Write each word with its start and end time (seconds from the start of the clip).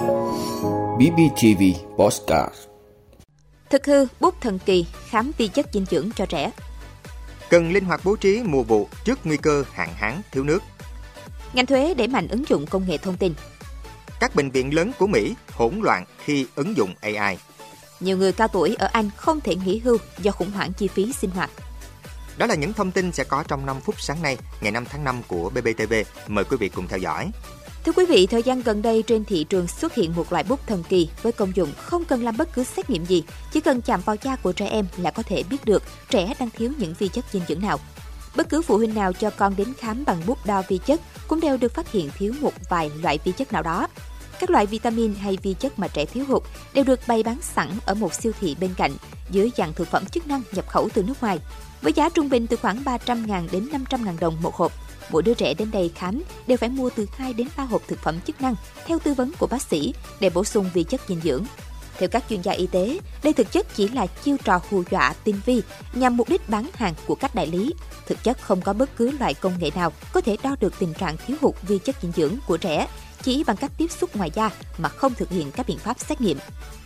BBTV 0.00 1.62
Postcard 1.96 2.54
Thực 3.70 3.86
hư 3.86 4.06
bút 4.20 4.34
thần 4.40 4.58
kỳ 4.58 4.86
khám 5.08 5.32
vi 5.38 5.48
chất 5.48 5.66
dinh 5.72 5.84
dưỡng 5.90 6.10
cho 6.16 6.26
trẻ. 6.26 6.50
Cần 7.50 7.72
linh 7.72 7.84
hoạt 7.84 8.00
bố 8.04 8.16
trí 8.16 8.42
mùa 8.44 8.62
vụ 8.62 8.88
trước 9.04 9.18
nguy 9.24 9.36
cơ 9.36 9.64
hạn 9.72 9.88
hán 9.94 10.20
thiếu 10.32 10.44
nước. 10.44 10.62
Ngành 11.52 11.66
thuế 11.66 11.94
đẩy 11.94 12.08
mạnh 12.08 12.28
ứng 12.28 12.44
dụng 12.48 12.66
công 12.66 12.86
nghệ 12.88 12.98
thông 12.98 13.16
tin. 13.16 13.34
Các 14.20 14.34
bệnh 14.34 14.50
viện 14.50 14.74
lớn 14.74 14.92
của 14.98 15.06
Mỹ 15.06 15.34
hỗn 15.52 15.80
loạn 15.82 16.04
khi 16.24 16.46
ứng 16.54 16.76
dụng 16.76 16.94
AI. 17.00 17.38
Nhiều 18.00 18.16
người 18.16 18.32
cao 18.32 18.48
tuổi 18.48 18.76
ở 18.78 18.88
Anh 18.92 19.10
không 19.16 19.40
thể 19.40 19.54
nghỉ 19.54 19.78
hưu 19.78 19.98
do 20.18 20.30
khủng 20.30 20.50
hoảng 20.50 20.72
chi 20.72 20.88
phí 20.88 21.12
sinh 21.12 21.30
hoạt. 21.30 21.50
Đó 22.38 22.46
là 22.46 22.54
những 22.54 22.72
thông 22.72 22.90
tin 22.90 23.12
sẽ 23.12 23.24
có 23.24 23.44
trong 23.48 23.66
5 23.66 23.80
phút 23.80 24.00
sáng 24.00 24.22
nay, 24.22 24.38
ngày 24.60 24.72
5 24.72 24.84
tháng 24.84 25.04
5 25.04 25.22
của 25.28 25.50
BBTV. 25.50 25.94
Mời 26.28 26.44
quý 26.44 26.56
vị 26.56 26.68
cùng 26.68 26.88
theo 26.88 26.98
dõi. 26.98 27.30
Thưa 27.84 27.92
quý 27.92 28.06
vị, 28.06 28.26
thời 28.26 28.42
gian 28.42 28.62
gần 28.62 28.82
đây 28.82 29.02
trên 29.06 29.24
thị 29.24 29.44
trường 29.44 29.68
xuất 29.68 29.94
hiện 29.94 30.12
một 30.16 30.32
loại 30.32 30.44
bút 30.44 30.66
thần 30.66 30.82
kỳ 30.88 31.08
với 31.22 31.32
công 31.32 31.56
dụng 31.56 31.72
không 31.76 32.04
cần 32.04 32.24
làm 32.24 32.36
bất 32.36 32.54
cứ 32.54 32.64
xét 32.64 32.90
nghiệm 32.90 33.04
gì, 33.04 33.24
chỉ 33.52 33.60
cần 33.60 33.80
chạm 33.80 34.00
vào 34.04 34.16
da 34.22 34.36
của 34.36 34.52
trẻ 34.52 34.66
em 34.66 34.86
là 34.96 35.10
có 35.10 35.22
thể 35.22 35.42
biết 35.42 35.64
được 35.64 35.82
trẻ 36.10 36.34
đang 36.40 36.50
thiếu 36.50 36.72
những 36.78 36.94
vi 36.98 37.08
chất 37.08 37.24
dinh 37.32 37.42
dưỡng 37.48 37.60
nào. 37.60 37.78
Bất 38.36 38.48
cứ 38.48 38.62
phụ 38.62 38.76
huynh 38.76 38.94
nào 38.94 39.12
cho 39.12 39.30
con 39.30 39.56
đến 39.56 39.72
khám 39.78 40.04
bằng 40.04 40.22
bút 40.26 40.46
đo 40.46 40.62
vi 40.68 40.78
chất 40.86 41.00
cũng 41.28 41.40
đều 41.40 41.56
được 41.56 41.74
phát 41.74 41.92
hiện 41.92 42.10
thiếu 42.18 42.34
một 42.40 42.52
vài 42.70 42.90
loại 43.02 43.18
vi 43.24 43.32
chất 43.32 43.52
nào 43.52 43.62
đó. 43.62 43.88
Các 44.40 44.50
loại 44.50 44.66
vitamin 44.66 45.14
hay 45.14 45.38
vi 45.42 45.54
chất 45.54 45.78
mà 45.78 45.88
trẻ 45.88 46.04
thiếu 46.04 46.24
hụt 46.28 46.42
đều 46.74 46.84
được 46.84 47.00
bày 47.06 47.22
bán 47.22 47.36
sẵn 47.42 47.68
ở 47.84 47.94
một 47.94 48.14
siêu 48.14 48.32
thị 48.40 48.56
bên 48.60 48.70
cạnh 48.76 48.92
dưới 49.30 49.50
dạng 49.56 49.72
thực 49.72 49.88
phẩm 49.88 50.06
chức 50.06 50.26
năng 50.26 50.42
nhập 50.52 50.68
khẩu 50.68 50.88
từ 50.94 51.02
nước 51.02 51.20
ngoài 51.20 51.38
với 51.82 51.92
giá 51.92 52.08
trung 52.08 52.28
bình 52.28 52.46
từ 52.46 52.56
khoảng 52.56 52.82
300.000 52.84 53.48
đến 53.52 53.68
500.000 53.90 54.18
đồng 54.20 54.36
một 54.42 54.54
hộp. 54.54 54.72
Mỗi 55.12 55.22
đứa 55.22 55.34
trẻ 55.34 55.54
đến 55.54 55.70
đây 55.70 55.90
khám 55.94 56.22
đều 56.46 56.58
phải 56.58 56.68
mua 56.68 56.90
từ 56.90 57.06
2 57.16 57.32
đến 57.32 57.48
3 57.56 57.64
hộp 57.64 57.82
thực 57.88 57.98
phẩm 57.98 58.20
chức 58.26 58.42
năng 58.42 58.54
theo 58.86 58.98
tư 58.98 59.14
vấn 59.14 59.32
của 59.38 59.46
bác 59.46 59.62
sĩ 59.62 59.94
để 60.20 60.30
bổ 60.30 60.44
sung 60.44 60.70
vi 60.74 60.84
chất 60.84 61.00
dinh 61.08 61.20
dưỡng. 61.20 61.44
Theo 61.98 62.08
các 62.08 62.24
chuyên 62.28 62.42
gia 62.42 62.52
y 62.52 62.66
tế, 62.66 62.98
đây 63.22 63.32
thực 63.32 63.52
chất 63.52 63.66
chỉ 63.76 63.88
là 63.88 64.06
chiêu 64.06 64.36
trò 64.44 64.60
hù 64.70 64.82
dọa 64.90 65.14
tinh 65.24 65.40
vi 65.46 65.62
nhằm 65.94 66.16
mục 66.16 66.28
đích 66.28 66.48
bán 66.48 66.66
hàng 66.74 66.94
của 67.06 67.14
các 67.14 67.34
đại 67.34 67.46
lý. 67.46 67.74
Thực 68.06 68.22
chất 68.22 68.40
không 68.40 68.60
có 68.60 68.72
bất 68.72 68.96
cứ 68.96 69.10
loại 69.20 69.34
công 69.34 69.58
nghệ 69.58 69.70
nào 69.74 69.92
có 70.12 70.20
thể 70.20 70.36
đo 70.42 70.56
được 70.60 70.78
tình 70.78 70.94
trạng 70.94 71.16
thiếu 71.26 71.36
hụt 71.40 71.54
vi 71.62 71.78
chất 71.78 71.96
dinh 72.02 72.12
dưỡng 72.16 72.36
của 72.46 72.56
trẻ 72.56 72.86
chỉ 73.22 73.44
bằng 73.44 73.56
cách 73.56 73.70
tiếp 73.76 73.90
xúc 73.90 74.16
ngoài 74.16 74.30
da 74.34 74.50
mà 74.78 74.88
không 74.88 75.14
thực 75.14 75.30
hiện 75.30 75.50
các 75.50 75.66
biện 75.66 75.78
pháp 75.78 76.00
xét 76.00 76.20
nghiệm. 76.20 76.38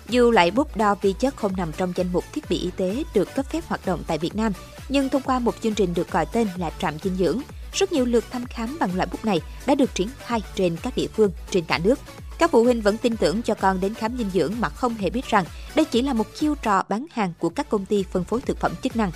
Dù 0.08 0.30
loại 0.30 0.50
bút 0.50 0.76
đo 0.76 0.94
vi 0.94 1.14
chất 1.18 1.36
không 1.36 1.56
nằm 1.56 1.72
trong 1.72 1.92
danh 1.96 2.12
mục 2.12 2.24
thiết 2.32 2.48
bị 2.48 2.58
y 2.58 2.70
tế 2.76 3.04
được 3.14 3.34
cấp 3.34 3.46
phép 3.50 3.64
hoạt 3.66 3.86
động 3.86 4.02
tại 4.06 4.18
Việt 4.18 4.36
Nam, 4.36 4.52
nhưng 4.88 5.08
thông 5.08 5.22
qua 5.22 5.38
một 5.38 5.54
chương 5.62 5.74
trình 5.74 5.94
được 5.94 6.10
gọi 6.10 6.26
tên 6.26 6.48
là 6.56 6.70
trạm 6.80 6.94
dinh 7.02 7.16
dưỡng, 7.16 7.40
rất 7.74 7.92
nhiều 7.92 8.04
lượt 8.04 8.24
thăm 8.30 8.46
khám 8.46 8.76
bằng 8.80 8.96
loại 8.96 9.08
bút 9.12 9.24
này 9.24 9.40
đã 9.66 9.74
được 9.74 9.94
triển 9.94 10.08
khai 10.18 10.42
trên 10.54 10.76
các 10.82 10.96
địa 10.96 11.06
phương 11.16 11.30
trên 11.50 11.64
cả 11.64 11.78
nước. 11.78 11.98
Các 12.38 12.50
phụ 12.50 12.64
huynh 12.64 12.82
vẫn 12.82 12.98
tin 12.98 13.16
tưởng 13.16 13.42
cho 13.42 13.54
con 13.54 13.80
đến 13.80 13.94
khám 13.94 14.16
dinh 14.16 14.30
dưỡng 14.30 14.54
mà 14.60 14.68
không 14.68 14.94
hề 14.94 15.10
biết 15.10 15.24
rằng 15.24 15.44
đây 15.74 15.84
chỉ 15.84 16.02
là 16.02 16.12
một 16.12 16.26
chiêu 16.34 16.54
trò 16.62 16.82
bán 16.88 17.06
hàng 17.12 17.32
của 17.38 17.48
các 17.48 17.68
công 17.68 17.86
ty 17.86 18.04
phân 18.12 18.24
phối 18.24 18.40
thực 18.40 18.60
phẩm 18.60 18.72
chức 18.82 18.96
năng. 18.96 19.10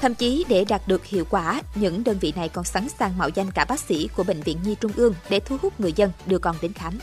Thậm 0.00 0.14
chí 0.14 0.44
để 0.48 0.64
đạt 0.64 0.88
được 0.88 1.06
hiệu 1.06 1.24
quả, 1.30 1.62
những 1.74 2.04
đơn 2.04 2.18
vị 2.20 2.32
này 2.36 2.48
còn 2.48 2.64
sẵn 2.64 2.88
sàng 2.98 3.18
mạo 3.18 3.28
danh 3.28 3.50
cả 3.50 3.64
bác 3.64 3.80
sĩ 3.80 4.08
của 4.16 4.24
Bệnh 4.24 4.42
viện 4.42 4.58
Nhi 4.64 4.74
Trung 4.80 4.92
ương 4.96 5.14
để 5.30 5.40
thu 5.40 5.56
hút 5.62 5.80
người 5.80 5.92
dân 5.92 6.12
đưa 6.26 6.38
con 6.38 6.56
đến 6.62 6.72
khám. 6.72 6.98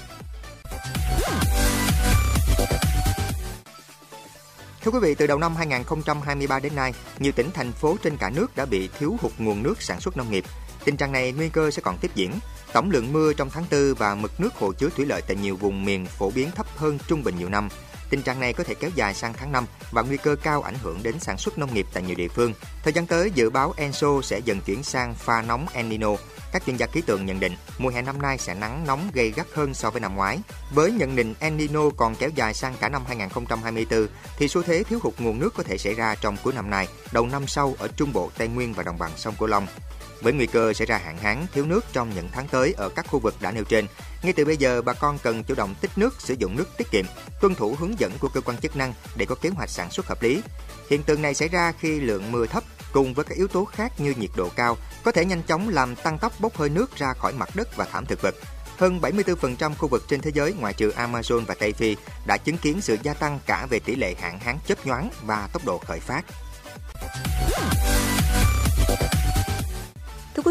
Thưa 4.82 4.92
quý 4.92 5.00
vị, 5.02 5.16
từ 5.16 5.28
đầu 5.28 5.38
năm 5.38 5.56
2023 5.56 6.60
đến 6.60 6.76
nay, 6.76 6.94
nhiều 7.20 7.32
tỉnh 7.32 7.50
thành 7.54 7.72
phố 7.72 7.96
trên 8.04 8.18
cả 8.18 8.30
nước 8.30 8.56
đã 8.56 8.66
bị 8.66 8.90
thiếu 9.00 9.16
hụt 9.22 9.32
nguồn 9.38 9.64
nước 9.64 9.82
sản 9.82 10.00
xuất 10.00 10.18
nông 10.18 10.32
nghiệp. 10.32 10.44
Tình 10.88 10.98
trạng 10.98 11.12
này 11.12 11.32
nguy 11.32 11.50
cơ 11.50 11.72
sẽ 11.72 11.82
còn 11.82 11.98
tiếp 11.98 12.12
diễn. 12.16 12.32
Tổng 12.74 12.92
lượng 12.92 13.14
mưa 13.14 13.34
trong 13.34 13.50
tháng 13.50 13.66
4 13.72 13.94
và 13.94 14.16
mực 14.16 14.40
nước 14.40 14.56
hồ 14.56 14.74
chứa 14.74 14.90
thủy 14.96 15.06
lợi 15.06 15.22
tại 15.28 15.36
nhiều 15.36 15.56
vùng 15.56 15.86
miền 15.86 16.06
phổ 16.06 16.30
biến 16.30 16.52
thấp 16.56 16.66
hơn 16.76 16.98
trung 17.08 17.24
bình 17.24 17.36
nhiều 17.38 17.50
năm. 17.50 17.70
Tình 18.10 18.22
trạng 18.22 18.40
này 18.40 18.54
có 18.54 18.64
thể 18.64 18.74
kéo 18.74 18.90
dài 18.96 19.14
sang 19.14 19.34
tháng 19.34 19.52
5 19.52 19.66
và 19.92 20.02
nguy 20.02 20.18
cơ 20.18 20.36
cao 20.44 20.62
ảnh 20.62 20.76
hưởng 20.84 21.04
đến 21.04 21.20
sản 21.20 21.38
xuất 21.38 21.58
nông 21.58 21.74
nghiệp 21.74 21.86
tại 21.94 22.04
nhiều 22.04 22.16
địa 22.16 22.28
phương. 22.28 22.54
Thời 22.84 22.94
gian 22.94 23.08
tới, 23.08 23.32
dự 23.36 23.50
báo 23.50 23.74
Enso 23.78 24.22
sẽ 24.24 24.40
dần 24.40 24.62
chuyển 24.62 24.84
sang 24.84 25.16
pha 25.16 25.42
nóng 25.42 25.66
El 25.74 25.86
Nino. 25.86 26.10
Các 26.52 26.66
chuyên 26.66 26.76
gia 26.76 26.88
khí 26.88 27.02
tượng 27.02 27.26
nhận 27.26 27.40
định 27.40 27.54
mùa 27.78 27.90
hè 27.90 28.02
năm 28.02 28.22
nay 28.22 28.38
sẽ 28.38 28.54
nắng 28.54 28.84
nóng 28.88 29.10
gây 29.14 29.32
gắt 29.32 29.48
hơn 29.54 29.74
so 29.74 29.90
với 29.90 30.02
năm 30.02 30.16
ngoái. 30.16 30.40
Với 30.74 30.92
nhận 30.92 31.16
định 31.16 31.34
El 31.40 31.54
Nino 31.54 31.90
còn 31.98 32.16
kéo 32.16 32.30
dài 32.36 32.54
sang 32.54 32.74
cả 32.80 32.90
năm 32.90 33.04
2024 33.08 34.08
thì 34.38 34.48
xu 34.48 34.62
thế 34.62 34.84
thiếu 34.84 35.00
hụt 35.04 35.14
nguồn 35.20 35.40
nước 35.40 35.54
có 35.58 35.64
thể 35.64 35.78
xảy 35.78 35.94
ra 35.94 36.16
trong 36.16 36.38
cuối 36.44 36.54
năm 36.54 36.70
nay, 36.70 36.88
đầu 37.12 37.28
năm 37.28 37.48
sau 37.48 37.76
ở 37.80 37.88
Trung 37.88 38.14
Bộ, 38.14 38.32
Tây 38.38 38.48
Nguyên 38.48 38.74
và 38.74 38.84
đồng 38.84 38.98
bằng 38.98 39.12
sông 39.16 39.36
Cửu 39.40 39.48
Long 39.48 39.68
với 40.22 40.34
nguy 40.34 40.46
cơ 40.46 40.74
xảy 40.74 40.88
ra 40.88 40.98
hạn 40.98 41.18
hán, 41.18 41.46
thiếu 41.54 41.66
nước 41.66 41.86
trong 41.94 42.12
những 42.16 42.30
tháng 42.32 42.48
tới 42.48 42.74
ở 42.78 42.90
các 42.90 43.08
khu 43.08 43.20
vực 43.20 43.36
đã 43.42 43.52
nêu 43.52 43.64
trên. 43.64 43.88
Ngay 44.24 44.34
từ 44.34 44.46
bây 44.46 44.58
giờ, 44.58 44.82
bà 44.82 44.94
con 44.94 45.18
cần 45.24 45.44
chủ 45.44 45.56
động 45.56 45.76
tích 45.82 45.92
nước, 45.96 46.14
sử 46.20 46.36
dụng 46.40 46.56
nước 46.56 46.78
tiết 46.78 46.92
kiệm, 46.92 47.06
tuân 47.42 47.56
thủ 47.56 47.76
hướng 47.80 48.00
dẫn 48.00 48.12
của 48.20 48.28
cơ 48.28 48.42
quan 48.42 48.58
chức 48.58 48.76
năng 48.76 48.94
để 49.16 49.26
có 49.26 49.36
kế 49.36 49.50
hoạch 49.50 49.70
sản 49.70 49.92
xuất 49.92 50.06
hợp 50.08 50.24
lý. 50.24 50.42
Hiện 50.90 51.04
tượng 51.04 51.22
này 51.22 51.34
xảy 51.34 51.48
ra 51.48 51.74
khi 51.80 52.00
lượng 52.00 52.32
mưa 52.32 52.46
thấp 52.46 52.64
cùng 52.94 53.14
với 53.14 53.26
các 53.26 53.38
yếu 53.38 53.48
tố 53.48 53.66
khác 53.66 54.00
như 54.00 54.14
nhiệt 54.18 54.30
độ 54.36 54.50
cao 54.56 54.78
có 55.04 55.12
thể 55.12 55.26
nhanh 55.26 55.42
chóng 55.44 55.70
làm 55.70 55.96
tăng 55.96 56.18
tốc 56.18 56.34
bốc 56.40 56.58
hơi 56.58 56.70
nước 56.70 56.98
ra 56.98 57.14
khỏi 57.14 57.34
mặt 57.34 57.50
đất 57.56 57.76
và 57.76 57.86
thảm 57.92 58.06
thực 58.06 58.22
vật. 58.22 58.36
Hơn 58.78 59.00
74% 59.02 59.74
khu 59.76 59.88
vực 59.88 60.04
trên 60.08 60.22
thế 60.22 60.32
giới 60.34 60.54
ngoại 60.54 60.74
trừ 60.74 60.92
Amazon 60.92 61.46
và 61.46 61.56
Tây 61.60 61.74
Phi 61.74 61.96
đã 62.28 62.38
chứng 62.38 62.58
kiến 62.58 62.82
sự 62.82 62.98
gia 63.04 63.14
tăng 63.14 63.40
cả 63.46 63.68
về 63.70 63.80
tỷ 63.80 63.96
lệ 63.96 64.16
hạn 64.22 64.40
hán 64.40 64.58
chớp 64.68 64.86
nhoáng 64.86 65.10
và 65.26 65.50
tốc 65.54 65.66
độ 65.66 65.78
khởi 65.78 66.00
phát. 66.00 66.26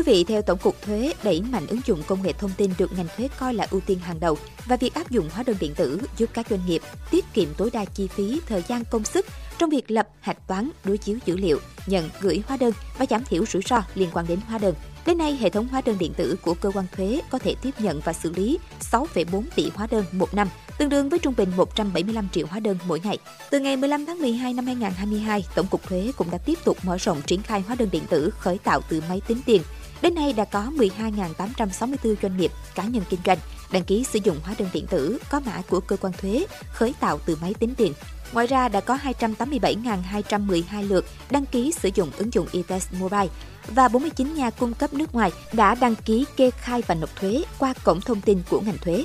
Vị, 0.06 0.24
theo 0.24 0.42
Tổng 0.42 0.58
cục 0.58 0.82
Thuế, 0.82 1.12
đẩy 1.22 1.42
mạnh 1.42 1.66
ứng 1.66 1.80
dụng 1.86 2.02
công 2.06 2.22
nghệ 2.22 2.32
thông 2.32 2.50
tin 2.56 2.70
được 2.78 2.92
ngành 2.96 3.06
thuế 3.16 3.28
coi 3.38 3.54
là 3.54 3.66
ưu 3.70 3.80
tiên 3.80 3.98
hàng 3.98 4.20
đầu 4.20 4.38
và 4.66 4.76
việc 4.76 4.94
áp 4.94 5.10
dụng 5.10 5.28
hóa 5.32 5.42
đơn 5.42 5.56
điện 5.60 5.74
tử 5.74 6.00
giúp 6.16 6.30
các 6.32 6.46
doanh 6.50 6.60
nghiệp 6.66 6.82
tiết 7.10 7.24
kiệm 7.34 7.48
tối 7.56 7.70
đa 7.72 7.84
chi 7.84 8.06
phí, 8.06 8.40
thời 8.46 8.62
gian 8.68 8.82
công 8.90 9.04
sức 9.04 9.26
trong 9.58 9.70
việc 9.70 9.90
lập, 9.90 10.08
hạch 10.20 10.48
toán, 10.48 10.70
đối 10.84 10.98
chiếu 10.98 11.18
dữ 11.26 11.36
liệu, 11.36 11.58
nhận, 11.86 12.10
gửi 12.20 12.42
hóa 12.46 12.56
đơn 12.56 12.72
và 12.98 13.06
giảm 13.10 13.24
thiểu 13.24 13.46
rủi 13.46 13.62
ro 13.62 13.82
liên 13.94 14.08
quan 14.12 14.26
đến 14.26 14.38
hóa 14.48 14.58
đơn. 14.58 14.74
Đến 15.06 15.18
nay, 15.18 15.36
hệ 15.40 15.50
thống 15.50 15.68
hóa 15.68 15.82
đơn 15.84 15.96
điện 15.98 16.12
tử 16.16 16.36
của 16.42 16.54
cơ 16.54 16.70
quan 16.74 16.86
thuế 16.96 17.20
có 17.30 17.38
thể 17.38 17.54
tiếp 17.62 17.70
nhận 17.78 18.00
và 18.04 18.12
xử 18.12 18.32
lý 18.32 18.58
6,4 18.92 19.42
tỷ 19.54 19.70
hóa 19.74 19.86
đơn 19.90 20.04
một 20.12 20.34
năm, 20.34 20.48
tương 20.78 20.88
đương 20.88 21.08
với 21.08 21.18
trung 21.18 21.34
bình 21.36 21.52
175 21.56 22.28
triệu 22.32 22.46
hóa 22.46 22.60
đơn 22.60 22.78
mỗi 22.86 23.00
ngày. 23.04 23.18
Từ 23.50 23.60
ngày 23.60 23.76
15 23.76 24.06
tháng 24.06 24.18
12 24.18 24.52
năm 24.52 24.66
2022, 24.66 25.44
Tổng 25.54 25.66
cục 25.66 25.82
Thuế 25.88 26.12
cũng 26.16 26.30
đã 26.30 26.38
tiếp 26.38 26.58
tục 26.64 26.76
mở 26.82 26.96
rộng 26.96 27.22
triển 27.26 27.42
khai 27.42 27.60
hóa 27.60 27.76
đơn 27.78 27.88
điện 27.92 28.02
tử 28.10 28.30
khởi 28.38 28.58
tạo 28.58 28.80
từ 28.88 29.02
máy 29.08 29.20
tính 29.28 29.40
tiền. 29.46 29.62
Đến 30.02 30.14
nay 30.14 30.32
đã 30.32 30.44
có 30.44 30.70
12.864 30.76 32.14
doanh 32.22 32.36
nghiệp, 32.36 32.52
cá 32.74 32.84
nhân 32.84 33.02
kinh 33.10 33.20
doanh 33.26 33.38
đăng 33.72 33.84
ký 33.84 34.04
sử 34.04 34.18
dụng 34.24 34.36
hóa 34.44 34.54
đơn 34.58 34.68
điện 34.72 34.86
tử 34.86 35.18
có 35.30 35.40
mã 35.40 35.62
của 35.70 35.80
cơ 35.80 35.96
quan 35.96 36.12
thuế 36.12 36.46
khởi 36.72 36.94
tạo 37.00 37.18
từ 37.26 37.36
máy 37.40 37.54
tính 37.54 37.74
tiền. 37.74 37.92
Ngoài 38.32 38.46
ra 38.46 38.68
đã 38.68 38.80
có 38.80 38.98
287.212 39.20 40.88
lượt 40.88 41.04
đăng 41.30 41.46
ký 41.46 41.72
sử 41.72 41.90
dụng 41.94 42.10
ứng 42.16 42.32
dụng 42.32 42.46
eTest 42.52 42.92
Mobile 42.92 43.28
và 43.68 43.88
49 43.88 44.34
nhà 44.34 44.50
cung 44.50 44.74
cấp 44.74 44.94
nước 44.94 45.14
ngoài 45.14 45.30
đã 45.52 45.74
đăng 45.74 45.94
ký 45.94 46.24
kê 46.36 46.50
khai 46.50 46.82
và 46.86 46.94
nộp 46.94 47.16
thuế 47.16 47.44
qua 47.58 47.74
cổng 47.84 48.00
thông 48.00 48.20
tin 48.20 48.42
của 48.50 48.60
ngành 48.60 48.78
thuế. 48.78 49.04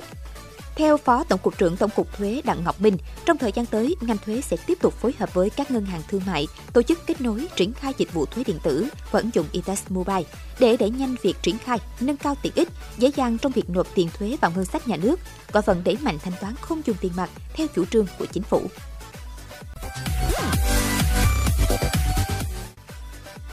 Theo 0.82 0.98
Phó 0.98 1.24
Tổng 1.24 1.40
cục 1.40 1.58
trưởng 1.58 1.78
Tổng 1.78 1.90
cục 1.96 2.18
Thuế 2.18 2.42
Đặng 2.46 2.64
Ngọc 2.64 2.82
Minh, 2.82 2.98
trong 3.26 3.38
thời 3.38 3.52
gian 3.52 3.66
tới, 3.66 3.96
ngành 4.02 4.18
thuế 4.26 4.42
sẽ 4.42 4.58
tiếp 4.68 4.78
tục 4.82 4.94
phối 4.94 5.14
hợp 5.20 5.34
với 5.34 5.50
các 5.50 5.72
ngân 5.72 5.86
hàng 5.86 6.02
thương 6.08 6.22
mại, 6.28 6.48
tổ 6.74 6.82
chức 6.82 7.00
kết 7.08 7.22
nối 7.22 7.48
triển 7.56 7.74
khai 7.74 7.94
dịch 7.98 8.14
vụ 8.14 8.26
thuế 8.26 8.44
điện 8.44 8.58
tử 8.64 8.88
và 9.12 9.20
ứng 9.20 9.30
dụng 9.34 9.46
eTest 9.54 9.92
Mobile 9.92 10.24
để 10.60 10.78
đẩy 10.78 10.90
nhanh 10.90 11.16
việc 11.22 11.38
triển 11.42 11.58
khai, 11.58 11.78
nâng 12.00 12.18
cao 12.18 12.36
tiện 12.42 12.54
ích, 12.56 12.70
dễ 12.98 13.12
dàng 13.16 13.38
trong 13.38 13.52
việc 13.52 13.70
nộp 13.70 13.88
tiền 13.96 14.10
thuế 14.14 14.38
vào 14.42 14.52
ngân 14.56 14.66
sách 14.66 14.88
nhà 14.88 14.98
nước, 14.98 15.20
góp 15.52 15.66
phần 15.66 15.82
đẩy 15.86 15.98
mạnh 16.02 16.18
thanh 16.24 16.34
toán 16.42 16.56
không 16.62 16.82
dùng 16.86 16.98
tiền 17.02 17.12
mặt 17.18 17.30
theo 17.54 17.68
chủ 17.76 17.86
trương 17.86 18.06
của 18.20 18.26
chính 18.26 18.44
phủ. 18.44 18.62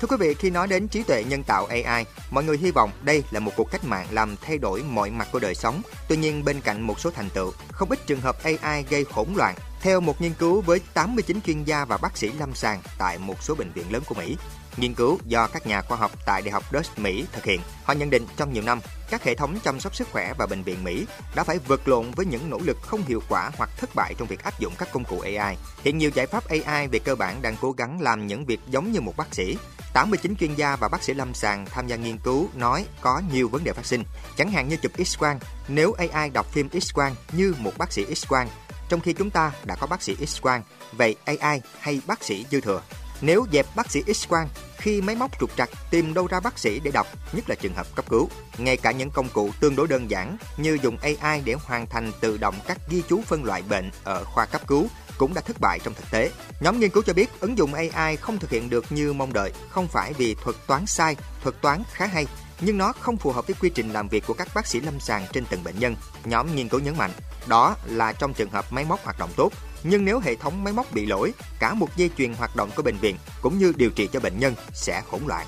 Thưa 0.01 0.09
quý 0.09 0.17
vị, 0.21 0.35
khi 0.35 0.51
nói 0.51 0.67
đến 0.67 0.89
trí 0.89 1.03
tuệ 1.03 1.25
nhân 1.25 1.43
tạo 1.43 1.67
AI, 1.67 2.05
mọi 2.31 2.45
người 2.45 2.59
hy 2.59 2.71
vọng 2.71 2.91
đây 3.03 3.25
là 3.31 3.41
một 3.41 3.53
cuộc 3.57 3.71
cách 3.71 3.85
mạng 3.85 4.07
làm 4.11 4.37
thay 4.41 4.59
đổi 4.59 4.83
mọi 4.83 5.11
mặt 5.11 5.29
của 5.33 5.39
đời 5.39 5.55
sống. 5.55 5.83
Tuy 6.09 6.17
nhiên, 6.17 6.45
bên 6.45 6.61
cạnh 6.61 6.81
một 6.81 7.01
số 7.01 7.11
thành 7.11 7.31
tựu, 7.31 7.53
không 7.73 7.91
ít 7.91 8.07
trường 8.07 8.21
hợp 8.21 8.37
AI 8.43 8.85
gây 8.91 9.05
hỗn 9.11 9.29
loạn. 9.37 9.55
Theo 9.81 10.01
một 10.01 10.21
nghiên 10.21 10.35
cứu 10.35 10.61
với 10.61 10.81
89 10.95 11.41
chuyên 11.41 11.65
gia 11.65 11.85
và 11.85 11.97
bác 11.97 12.17
sĩ 12.17 12.33
lâm 12.39 12.55
sàng 12.55 12.81
tại 12.99 13.19
một 13.19 13.43
số 13.43 13.55
bệnh 13.55 13.73
viện 13.73 13.93
lớn 13.93 14.03
của 14.07 14.15
Mỹ, 14.15 14.37
Nghiên 14.81 14.95
cứu 14.95 15.19
do 15.25 15.47
các 15.47 15.67
nhà 15.67 15.83
khoa 15.83 15.97
học 15.97 16.11
tại 16.27 16.43
Đại 16.43 16.51
học 16.51 16.65
Dust 16.73 16.99
Mỹ 16.99 17.27
thực 17.33 17.45
hiện, 17.45 17.61
họ 17.85 17.93
nhận 17.95 18.11
định 18.11 18.27
trong 18.37 18.53
nhiều 18.53 18.63
năm, 18.63 18.81
các 19.11 19.25
hệ 19.25 19.35
thống 19.35 19.59
chăm 19.65 19.81
sóc 19.81 19.97
sức 19.97 20.09
khỏe 20.13 20.33
và 20.39 20.47
bệnh 20.47 20.63
viện 20.63 20.85
Mỹ 20.85 21.07
đã 21.35 21.45
phải 21.45 21.59
vượt 21.59 21.89
lộn 21.89 22.11
với 22.11 22.27
những 22.27 22.51
nỗ 22.51 22.59
lực 22.59 22.77
không 22.83 23.03
hiệu 23.07 23.23
quả 23.29 23.51
hoặc 23.57 23.71
thất 23.77 23.95
bại 23.95 24.15
trong 24.19 24.29
việc 24.29 24.43
áp 24.43 24.61
dụng 24.61 24.73
các 24.79 24.89
công 24.93 25.05
cụ 25.05 25.21
AI. 25.21 25.57
Hiện 25.85 25.99
nhiều 25.99 26.11
giải 26.15 26.27
pháp 26.27 26.45
AI 26.49 26.89
về 26.89 26.99
cơ 26.99 27.15
bản 27.15 27.43
đang 27.43 27.57
cố 27.61 27.73
gắng 27.73 28.01
làm 28.01 28.27
những 28.27 28.47
việc 28.47 28.61
giống 28.69 28.93
như 28.93 29.01
một 29.01 29.17
bác 29.17 29.35
sĩ. 29.35 29.57
89 29.95 30.37
chuyên 30.37 30.55
gia 30.55 30.77
và 30.77 30.89
bác 30.89 31.03
sĩ 31.03 31.15
lâm 31.15 31.35
sàng 31.35 31.67
tham 31.67 31.87
gia 31.87 31.97
nghiên 31.97 32.19
cứu 32.19 32.49
nói 32.55 32.87
có 33.01 33.23
nhiều 33.33 33.49
vấn 33.49 33.65
đề 33.65 33.73
phát 33.73 33.87
sinh, 33.87 34.05
chẳng 34.37 34.51
hạn 34.51 34.69
như 34.69 34.77
chụp 34.77 34.93
X-quang. 34.97 35.39
Nếu 35.69 35.93
AI 35.93 36.31
đọc 36.31 36.47
phim 36.53 36.69
X-quang 36.69 37.13
như 37.33 37.55
một 37.59 37.73
bác 37.79 37.93
sĩ 37.93 38.05
X-quang, 38.05 38.47
trong 38.89 39.01
khi 39.01 39.13
chúng 39.13 39.31
ta 39.31 39.53
đã 39.65 39.77
có 39.81 39.87
bác 39.87 40.03
sĩ 40.03 40.17
X-quang, 40.17 40.61
vậy 40.93 41.17
AI 41.25 41.61
hay 41.81 42.01
bác 42.07 42.25
sĩ 42.25 42.47
dư 42.51 42.61
thừa? 42.61 42.83
Nếu 43.21 43.47
dẹp 43.53 43.67
bác 43.77 43.91
sĩ 43.91 44.03
X-quang 44.03 44.47
khi 44.77 45.01
máy 45.01 45.17
móc 45.17 45.41
trục 45.41 45.51
trặc 45.57 45.71
tìm 45.91 46.15
đâu 46.15 46.27
ra 46.27 46.41
bác 46.41 46.59
sĩ 46.59 46.81
để 46.81 46.91
đọc, 46.91 47.07
nhất 47.33 47.49
là 47.49 47.55
trường 47.55 47.75
hợp 47.75 47.87
cấp 47.95 48.05
cứu. 48.09 48.29
Ngay 48.59 48.77
cả 48.77 48.93
những 48.93 49.11
công 49.11 49.29
cụ 49.29 49.51
tương 49.61 49.77
đối 49.77 49.89
đơn 49.89 50.11
giản 50.11 50.37
như 50.57 50.79
dùng 50.83 50.97
AI 50.99 51.43
để 51.45 51.55
hoàn 51.65 51.87
thành 51.87 52.13
tự 52.21 52.37
động 52.37 52.55
các 52.67 52.79
ghi 52.89 53.03
chú 53.09 53.23
phân 53.27 53.45
loại 53.45 53.63
bệnh 53.63 53.91
ở 54.05 54.25
khoa 54.25 54.47
cấp 54.47 54.67
cứu 54.67 54.87
cũng 55.19 55.35
đã 55.35 55.41
thất 55.41 55.57
bại 55.61 55.79
trong 55.85 55.95
thực 55.95 56.11
tế. 56.11 56.31
Nhóm 56.61 56.81
nghiên 56.81 56.91
cứu 56.91 57.03
cho 57.07 57.13
biết 57.13 57.41
ứng 57.41 57.59
dụng 57.59 57.75
AI 57.75 58.17
không 58.17 58.39
thực 58.39 58.51
hiện 58.51 58.71
được 58.71 58.93
như 58.93 59.13
mong 59.13 59.33
đợi, 59.33 59.53
không 59.69 59.89
phải 59.89 60.13
vì 60.13 60.35
thuật 60.35 60.57
toán 60.67 60.87
sai, 60.87 61.17
thuật 61.43 61.61
toán 61.61 61.83
khá 61.93 62.07
hay, 62.07 62.27
nhưng 62.61 62.79
nó 62.79 62.93
không 62.93 63.17
phù 63.17 63.33
hợp 63.33 63.47
với 63.47 63.57
quy 63.61 63.71
trình 63.71 63.93
làm 63.93 64.09
việc 64.09 64.27
của 64.27 64.35
các 64.35 64.49
bác 64.55 64.67
sĩ 64.67 64.81
lâm 64.81 65.01
sàng 65.01 65.27
trên 65.33 65.45
từng 65.51 65.65
bệnh 65.65 65.79
nhân. 65.79 65.97
Nhóm 66.25 66.57
nghiên 66.57 66.69
cứu 66.69 66.81
nhấn 66.81 66.97
mạnh, 66.97 67.11
đó 67.47 67.77
là 67.87 68.13
trong 68.13 68.35
trường 68.35 68.51
hợp 68.51 68.73
máy 68.73 68.85
móc 68.85 69.05
hoạt 69.05 69.19
động 69.19 69.31
tốt, 69.37 69.53
nhưng 69.83 70.05
nếu 70.05 70.21
hệ 70.21 70.35
thống 70.35 70.65
máy 70.65 70.73
móc 70.73 70.93
bị 70.93 71.07
lỗi, 71.07 71.33
cả 71.59 71.75
một 71.75 71.97
dây 71.97 72.11
chuyền 72.19 72.35
hoạt 72.35 72.57
động 72.57 72.71
của 72.77 72.83
bệnh 72.83 72.97
viện 72.97 73.17
cũng 73.43 73.59
như 73.59 73.73
điều 73.77 73.91
trị 73.91 74.09
cho 74.13 74.21
bệnh 74.21 74.39
nhân 74.39 74.55
sẽ 74.73 75.03
hỗn 75.09 75.21
loạn. 75.27 75.47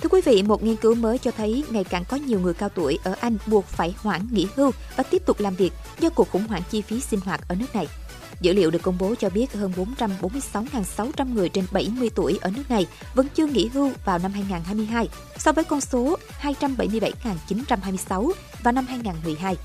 Thưa 0.00 0.08
quý 0.10 0.20
vị, 0.24 0.42
một 0.42 0.62
nghiên 0.62 0.76
cứu 0.76 0.94
mới 0.94 1.18
cho 1.18 1.30
thấy 1.30 1.64
ngày 1.70 1.84
càng 1.84 2.04
có 2.08 2.16
nhiều 2.16 2.40
người 2.40 2.54
cao 2.54 2.68
tuổi 2.68 2.98
ở 3.04 3.14
Anh 3.20 3.36
buộc 3.46 3.64
phải 3.64 3.94
hoãn 3.98 4.28
nghỉ 4.30 4.46
hưu 4.56 4.70
và 4.96 5.04
tiếp 5.10 5.22
tục 5.26 5.40
làm 5.40 5.54
việc 5.54 5.72
do 5.98 6.10
cuộc 6.10 6.30
khủng 6.30 6.46
hoảng 6.46 6.62
chi 6.70 6.82
phí 6.82 7.00
sinh 7.00 7.20
hoạt 7.20 7.40
ở 7.48 7.54
nước 7.54 7.74
này. 7.74 7.86
Dữ 8.40 8.52
liệu 8.52 8.70
được 8.70 8.82
công 8.82 8.98
bố 8.98 9.14
cho 9.14 9.30
biết 9.30 9.52
hơn 9.52 9.72
446.600 10.52 11.34
người 11.34 11.48
trên 11.48 11.66
70 11.70 12.10
tuổi 12.14 12.38
ở 12.42 12.50
nước 12.50 12.70
này 12.70 12.86
vẫn 13.14 13.26
chưa 13.34 13.46
nghỉ 13.46 13.68
hưu 13.68 13.90
vào 14.04 14.18
năm 14.18 14.32
2022, 14.32 15.08
so 15.38 15.52
với 15.52 15.64
con 15.64 15.80
số 15.80 16.16
277.926 16.42 18.30
vào 18.62 18.72
năm 18.72 18.86
2012. 18.86 19.56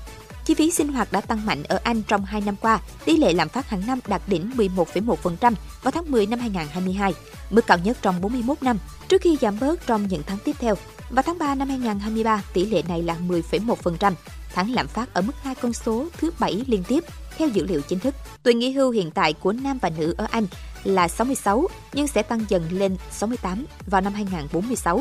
Chi 0.44 0.54
phí 0.54 0.70
sinh 0.70 0.88
hoạt 0.88 1.12
đã 1.12 1.20
tăng 1.20 1.46
mạnh 1.46 1.62
ở 1.62 1.78
Anh 1.82 2.02
trong 2.02 2.24
2 2.24 2.40
năm 2.40 2.56
qua, 2.60 2.80
tỷ 3.04 3.16
lệ 3.16 3.32
lạm 3.32 3.48
phát 3.48 3.68
hàng 3.68 3.86
năm 3.86 3.98
đạt 4.06 4.22
đỉnh 4.26 4.50
11,1% 4.56 5.54
vào 5.82 5.90
tháng 5.90 6.10
10 6.10 6.26
năm 6.26 6.38
2022, 6.38 7.14
mức 7.50 7.66
cao 7.66 7.78
nhất 7.78 7.98
trong 8.02 8.20
41 8.20 8.62
năm, 8.62 8.78
trước 9.08 9.22
khi 9.22 9.36
giảm 9.40 9.58
bớt 9.60 9.86
trong 9.86 10.08
những 10.08 10.22
tháng 10.26 10.38
tiếp 10.44 10.56
theo. 10.58 10.74
Vào 11.10 11.22
tháng 11.22 11.38
3 11.38 11.54
năm 11.54 11.68
2023, 11.68 12.42
tỷ 12.52 12.66
lệ 12.66 12.82
này 12.88 13.02
là 13.02 13.16
10,1%, 13.28 14.12
tháng 14.54 14.70
lạm 14.70 14.88
phát 14.88 15.14
ở 15.14 15.22
mức 15.22 15.32
hai 15.42 15.54
con 15.54 15.72
số 15.72 16.06
thứ 16.18 16.30
bảy 16.38 16.64
liên 16.66 16.84
tiếp 16.84 17.04
theo 17.42 17.48
dữ 17.48 17.66
liệu 17.66 17.80
chính 17.80 17.98
thức. 17.98 18.14
Tuổi 18.42 18.54
nghỉ 18.54 18.72
hưu 18.72 18.90
hiện 18.90 19.10
tại 19.10 19.32
của 19.32 19.52
nam 19.52 19.78
và 19.82 19.90
nữ 19.98 20.14
ở 20.18 20.26
Anh 20.30 20.46
là 20.84 21.08
66 21.08 21.68
nhưng 21.92 22.08
sẽ 22.08 22.22
tăng 22.22 22.44
dần 22.48 22.62
lên 22.70 22.96
68 23.10 23.66
vào 23.86 24.00
năm 24.00 24.14
2046. 24.14 25.00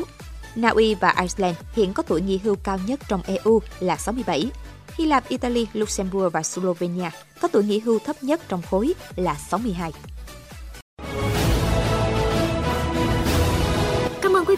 Na 0.56 0.70
Uy 0.70 0.96
và 0.96 1.16
Iceland 1.22 1.58
hiện 1.74 1.94
có 1.94 2.04
tuổi 2.04 2.22
nghỉ 2.22 2.38
hưu 2.38 2.56
cao 2.56 2.80
nhất 2.88 3.00
trong 3.08 3.22
EU 3.22 3.62
là 3.80 3.98
67. 3.98 4.52
Hy 4.98 5.06
Lạp, 5.06 5.28
Italy, 5.28 5.68
Luxembourg 5.74 6.34
và 6.34 6.44
Slovenia 6.44 7.10
có 7.42 7.48
tuổi 7.48 7.64
nghỉ 7.64 7.80
hưu 7.80 8.00
thấp 8.00 8.24
nhất 8.24 8.42
trong 8.50 8.62
khối 8.62 8.94
là 9.16 9.36
62. 9.36 9.92